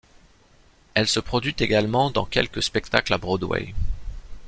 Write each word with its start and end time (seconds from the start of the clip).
Elle 0.95 1.07
se 1.07 1.19
produit 1.19 1.55
également 1.59 2.09
dans 2.09 2.25
quelques 2.25 2.63
spectacles 2.63 3.13
à 3.13 3.19
Broadway. 3.19 3.75